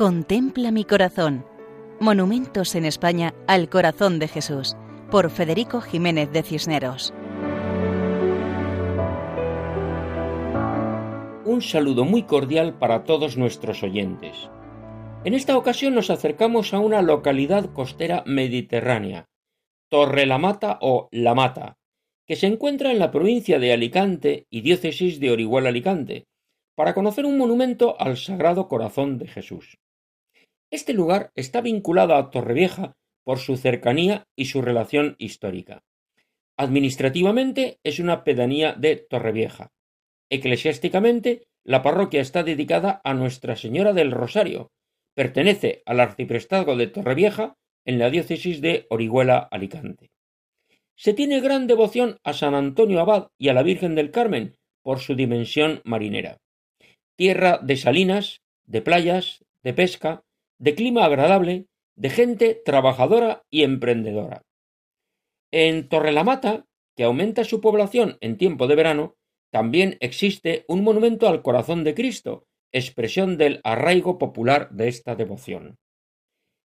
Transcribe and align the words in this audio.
Contempla 0.00 0.70
mi 0.70 0.84
corazón. 0.84 1.44
Monumentos 2.00 2.74
en 2.74 2.86
España 2.86 3.34
al 3.46 3.68
corazón 3.68 4.18
de 4.18 4.28
Jesús, 4.28 4.74
por 5.10 5.28
Federico 5.28 5.82
Jiménez 5.82 6.32
de 6.32 6.42
Cisneros. 6.42 7.12
Un 11.44 11.60
saludo 11.60 12.06
muy 12.06 12.22
cordial 12.22 12.78
para 12.78 13.04
todos 13.04 13.36
nuestros 13.36 13.82
oyentes. 13.82 14.48
En 15.24 15.34
esta 15.34 15.58
ocasión 15.58 15.94
nos 15.94 16.08
acercamos 16.08 16.72
a 16.72 16.78
una 16.78 17.02
localidad 17.02 17.70
costera 17.74 18.22
mediterránea, 18.24 19.28
Torre 19.90 20.24
la 20.24 20.38
Mata 20.38 20.78
o 20.80 21.10
La 21.12 21.34
Mata, 21.34 21.76
que 22.26 22.36
se 22.36 22.46
encuentra 22.46 22.90
en 22.90 23.00
la 23.00 23.10
provincia 23.10 23.58
de 23.58 23.74
Alicante 23.74 24.46
y 24.48 24.62
diócesis 24.62 25.20
de 25.20 25.30
Orihuela 25.30 25.68
Alicante, 25.68 26.24
para 26.74 26.94
conocer 26.94 27.26
un 27.26 27.36
monumento 27.36 28.00
al 28.00 28.16
Sagrado 28.16 28.66
Corazón 28.66 29.18
de 29.18 29.26
Jesús. 29.26 29.76
Este 30.70 30.92
lugar 30.92 31.32
está 31.34 31.60
vinculado 31.60 32.14
a 32.14 32.30
Torrevieja 32.30 32.96
por 33.24 33.38
su 33.38 33.56
cercanía 33.56 34.28
y 34.36 34.46
su 34.46 34.62
relación 34.62 35.16
histórica. 35.18 35.82
Administrativamente 36.56 37.80
es 37.82 37.98
una 37.98 38.22
pedanía 38.22 38.74
de 38.74 38.96
Torrevieja. 38.96 39.72
Eclesiásticamente, 40.30 41.48
la 41.64 41.82
parroquia 41.82 42.20
está 42.20 42.44
dedicada 42.44 43.00
a 43.02 43.14
Nuestra 43.14 43.56
Señora 43.56 43.92
del 43.92 44.12
Rosario. 44.12 44.70
Pertenece 45.14 45.82
al 45.86 45.98
arciprestazgo 45.98 46.76
de 46.76 46.86
Torrevieja 46.86 47.56
en 47.84 47.98
la 47.98 48.10
diócesis 48.10 48.60
de 48.60 48.86
Orihuela 48.90 49.38
Alicante. 49.50 50.10
Se 50.96 51.14
tiene 51.14 51.40
gran 51.40 51.66
devoción 51.66 52.18
a 52.22 52.32
San 52.32 52.54
Antonio 52.54 53.00
Abad 53.00 53.28
y 53.38 53.48
a 53.48 53.54
la 53.54 53.62
Virgen 53.62 53.94
del 53.94 54.10
Carmen 54.10 54.56
por 54.82 55.00
su 55.00 55.16
dimensión 55.16 55.80
marinera. 55.84 56.38
Tierra 57.16 57.58
de 57.62 57.76
salinas, 57.76 58.42
de 58.66 58.82
playas, 58.82 59.44
de 59.62 59.74
pesca, 59.74 60.22
de 60.60 60.74
clima 60.74 61.04
agradable, 61.04 61.66
de 61.96 62.10
gente 62.10 62.54
trabajadora 62.54 63.42
y 63.50 63.64
emprendedora. 63.64 64.42
En 65.50 65.88
Torrelamata, 65.88 66.66
que 66.94 67.04
aumenta 67.04 67.44
su 67.44 67.60
población 67.60 68.18
en 68.20 68.36
tiempo 68.36 68.66
de 68.66 68.76
verano, 68.76 69.16
también 69.50 69.96
existe 70.00 70.64
un 70.68 70.84
monumento 70.84 71.28
al 71.28 71.42
corazón 71.42 71.82
de 71.82 71.94
Cristo, 71.94 72.44
expresión 72.72 73.36
del 73.36 73.60
arraigo 73.64 74.18
popular 74.18 74.70
de 74.70 74.88
esta 74.88 75.16
devoción. 75.16 75.78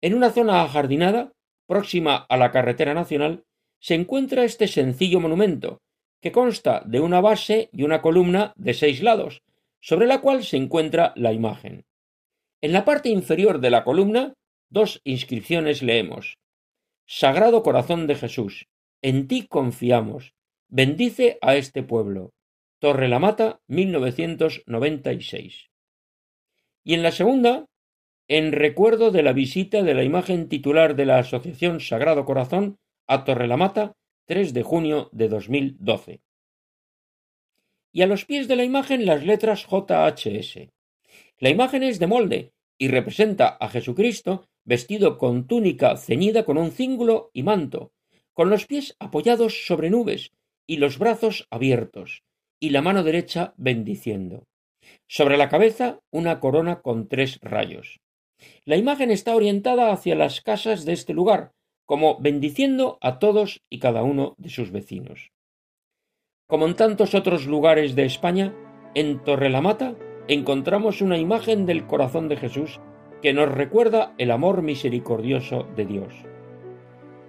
En 0.00 0.14
una 0.14 0.30
zona 0.30 0.62
ajardinada, 0.62 1.32
próxima 1.66 2.26
a 2.28 2.36
la 2.36 2.52
carretera 2.52 2.94
nacional, 2.94 3.44
se 3.80 3.94
encuentra 3.94 4.44
este 4.44 4.68
sencillo 4.68 5.18
monumento, 5.18 5.80
que 6.20 6.30
consta 6.30 6.82
de 6.84 7.00
una 7.00 7.20
base 7.20 7.70
y 7.72 7.84
una 7.84 8.02
columna 8.02 8.52
de 8.56 8.74
seis 8.74 9.02
lados, 9.02 9.42
sobre 9.80 10.06
la 10.06 10.20
cual 10.20 10.44
se 10.44 10.58
encuentra 10.58 11.12
la 11.16 11.32
imagen. 11.32 11.84
En 12.60 12.72
la 12.72 12.84
parte 12.84 13.08
inferior 13.08 13.60
de 13.60 13.70
la 13.70 13.84
columna, 13.84 14.34
dos 14.68 15.00
inscripciones 15.04 15.80
leemos. 15.82 16.38
Sagrado 17.06 17.62
Corazón 17.62 18.08
de 18.08 18.16
Jesús, 18.16 18.66
en 19.00 19.28
ti 19.28 19.46
confiamos. 19.46 20.34
Bendice 20.68 21.38
a 21.40 21.54
este 21.54 21.84
pueblo. 21.84 22.32
Torre 22.80 23.08
Mata, 23.18 23.60
1996. 23.68 25.70
Y 26.84 26.94
en 26.94 27.02
la 27.02 27.12
segunda, 27.12 27.66
en 28.26 28.52
recuerdo 28.52 29.10
de 29.10 29.22
la 29.22 29.32
visita 29.32 29.82
de 29.82 29.94
la 29.94 30.02
imagen 30.02 30.48
titular 30.48 30.96
de 30.96 31.06
la 31.06 31.18
Asociación 31.18 31.80
Sagrado 31.80 32.24
Corazón 32.24 32.78
a 33.06 33.24
Torre 33.24 33.46
la 33.46 33.56
Mata, 33.56 33.92
3 34.26 34.52
de 34.52 34.62
junio 34.64 35.08
de 35.12 35.28
2012. 35.28 36.20
Y 37.92 38.02
a 38.02 38.06
los 38.06 38.26
pies 38.26 38.48
de 38.48 38.56
la 38.56 38.64
imagen 38.64 39.06
las 39.06 39.24
letras 39.24 39.66
JHS. 39.66 40.68
La 41.40 41.50
imagen 41.50 41.82
es 41.82 41.98
de 41.98 42.06
molde 42.06 42.52
y 42.78 42.88
representa 42.88 43.48
a 43.48 43.68
Jesucristo 43.68 44.46
vestido 44.64 45.18
con 45.18 45.46
túnica 45.46 45.96
ceñida 45.96 46.44
con 46.44 46.58
un 46.58 46.72
cíngulo 46.72 47.30
y 47.32 47.42
manto, 47.42 47.92
con 48.34 48.50
los 48.50 48.66
pies 48.66 48.96
apoyados 48.98 49.66
sobre 49.66 49.90
nubes 49.90 50.32
y 50.66 50.76
los 50.76 50.98
brazos 50.98 51.46
abiertos, 51.50 52.22
y 52.60 52.70
la 52.70 52.82
mano 52.82 53.02
derecha 53.02 53.54
bendiciendo. 53.56 54.44
Sobre 55.08 55.36
la 55.36 55.48
cabeza 55.48 56.00
una 56.12 56.40
corona 56.40 56.80
con 56.80 57.08
tres 57.08 57.38
rayos. 57.40 58.00
La 58.64 58.76
imagen 58.76 59.10
está 59.10 59.34
orientada 59.34 59.92
hacia 59.92 60.14
las 60.14 60.40
casas 60.40 60.84
de 60.84 60.92
este 60.92 61.14
lugar, 61.14 61.52
como 61.86 62.20
bendiciendo 62.20 62.98
a 63.00 63.18
todos 63.18 63.62
y 63.70 63.78
cada 63.78 64.02
uno 64.02 64.34
de 64.38 64.50
sus 64.50 64.70
vecinos. 64.70 65.30
Como 66.46 66.66
en 66.66 66.76
tantos 66.76 67.14
otros 67.14 67.46
lugares 67.46 67.94
de 67.94 68.04
España, 68.04 68.54
en 68.94 69.22
Torrelamata 69.24 69.96
encontramos 70.28 71.00
una 71.00 71.18
imagen 71.18 71.66
del 71.66 71.84
corazón 71.86 72.28
de 72.28 72.36
Jesús 72.36 72.78
que 73.22 73.32
nos 73.32 73.50
recuerda 73.50 74.12
el 74.18 74.30
amor 74.30 74.62
misericordioso 74.62 75.66
de 75.74 75.86
Dios. 75.86 76.14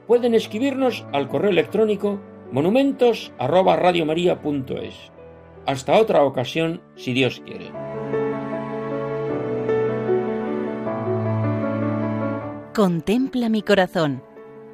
Pueden 0.05 0.35
escribirnos 0.35 1.07
al 1.11 1.27
correo 1.27 1.49
electrónico 1.49 2.19
monumentos@radiomaria.es. 2.51 5.11
Hasta 5.65 5.97
otra 5.97 6.23
ocasión, 6.23 6.83
si 6.95 7.13
Dios 7.13 7.41
quiere. 7.45 7.71
Contempla 12.73 13.49
mi 13.49 13.61
corazón. 13.61 14.23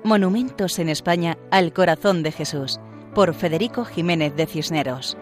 Monumentos 0.03 0.77
en 0.79 0.89
España 0.89 1.37
al 1.49 1.73
corazón 1.73 2.21
de 2.23 2.31
Jesús, 2.31 2.79
por 3.13 3.33
Federico 3.33 3.83
Jiménez 3.83 4.33
de 4.35 4.45
Cisneros. 4.45 5.17